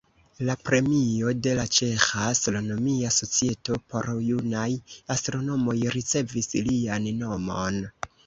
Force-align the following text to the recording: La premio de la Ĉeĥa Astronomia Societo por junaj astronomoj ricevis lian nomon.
La 0.47 0.53
premio 0.67 1.33
de 1.47 1.51
la 1.59 1.65
Ĉeĥa 1.79 2.23
Astronomia 2.29 3.11
Societo 3.17 3.77
por 3.93 4.09
junaj 4.29 4.65
astronomoj 5.17 5.77
ricevis 5.97 6.51
lian 6.69 7.09
nomon. 7.23 7.79